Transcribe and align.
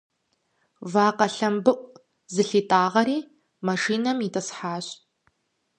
Вакъэ 0.91 1.27
лъэмбыӏу 1.35 1.87
зылъитӏагъэри 2.33 3.17
машинэм 3.67 4.17
итӏысхьащ. 4.27 4.85